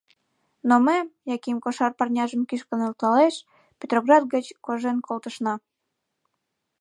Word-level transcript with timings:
Но 0.67 0.75
ме,— 0.85 0.97
Яким 1.35 1.57
кошар 1.63 1.91
парняжым 1.97 2.41
кӱшкӧ 2.49 2.75
нӧлталеш,— 2.79 3.35
Петроград 3.79 4.23
гыч 4.33 4.45
кожен 4.65 4.97
колтышна. 5.07 5.53